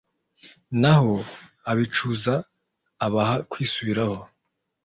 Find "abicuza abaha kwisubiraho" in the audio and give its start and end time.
1.71-4.19